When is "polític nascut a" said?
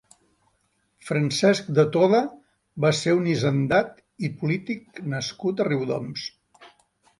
4.41-5.71